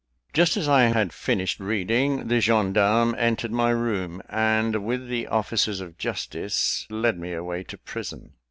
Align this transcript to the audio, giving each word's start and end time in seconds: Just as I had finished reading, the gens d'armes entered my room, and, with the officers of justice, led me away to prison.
Just 0.33 0.57
as 0.57 0.67
I 0.67 0.85
had 0.85 1.13
finished 1.13 1.59
reading, 1.59 2.27
the 2.27 2.39
gens 2.39 2.73
d'armes 2.73 3.13
entered 3.19 3.51
my 3.51 3.69
room, 3.69 4.19
and, 4.29 4.83
with 4.83 5.07
the 5.07 5.27
officers 5.27 5.79
of 5.79 5.99
justice, 5.99 6.87
led 6.89 7.19
me 7.19 7.33
away 7.33 7.61
to 7.65 7.77
prison. 7.77 8.33